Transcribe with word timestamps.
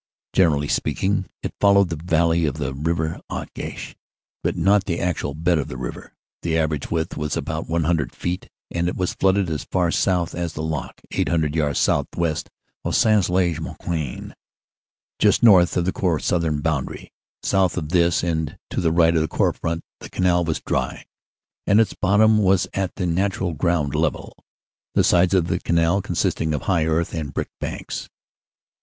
Generally 0.33 0.69
speaking, 0.69 1.29
it 1.43 1.53
followed 1.59 1.89
the 1.89 1.95
valley 2.03 2.47
of 2.47 2.55
the 2.55 2.73
River 2.73 3.19
Agache, 3.29 3.93
but 4.41 4.55
not 4.57 4.85
the 4.85 4.99
actual 4.99 5.35
bed 5.35 5.59
of 5.59 5.67
the 5.67 5.77
river. 5.77 6.15
The 6.41 6.57
average 6.57 6.89
width 6.89 7.15
was 7.17 7.37
about 7.37 7.69
100 7.69 8.11
feet 8.11 8.49
and 8.71 8.89
it 8.89 8.97
was 8.97 9.13
flooded 9.13 9.47
as 9.51 9.63
far 9.65 9.91
south 9.91 10.33
as 10.33 10.53
the 10.53 10.63
lock, 10.63 11.01
800 11.11 11.55
yards 11.55 11.77
southwest 11.77 12.49
of 12.83 12.95
Sains 12.95 13.29
lez 13.29 13.59
Marquion. 13.59 14.33
just 15.19 15.43
north 15.43 15.77
of 15.77 15.85
the 15.85 15.91
Corps 15.93 16.17
southern 16.19 16.61
boundary. 16.61 17.13
South 17.43 17.77
of 17.77 17.89
this 17.89 18.23
and 18.23 18.57
to 18.71 18.81
the 18.81 18.91
right 18.91 19.15
of 19.15 19.21
the 19.21 19.27
Corps 19.27 19.53
front 19.53 19.83
the 19.99 20.09
Canal 20.09 20.43
was 20.43 20.61
dry, 20.61 21.05
and 21.67 21.79
its 21.79 21.93
bot 21.93 22.17
tom 22.19 22.39
was 22.39 22.67
at 22.73 22.95
the 22.95 23.05
natural 23.05 23.53
ground 23.53 23.93
level, 23.93 24.35
the 24.95 25.03
sides 25.03 25.35
of 25.35 25.45
the 25.45 25.59
canal 25.59 26.01
con 26.01 26.15
sisting 26.15 26.55
of 26.55 26.63
high 26.63 26.87
earth 26.87 27.13
and 27.13 27.35
brick 27.35 27.51
banks. 27.59 28.09